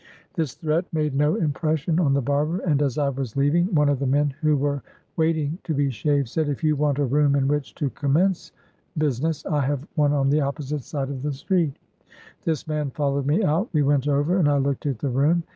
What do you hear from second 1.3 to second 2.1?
impression